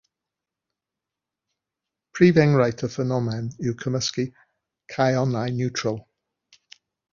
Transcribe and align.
Prif 2.19 2.39
enghraifft 2.45 2.83
o'r 2.87 2.91
ffenomen 2.95 3.53
yw 3.67 3.77
cymysgu 3.85 4.27
caonau 4.95 5.55
niwtral. 5.61 6.03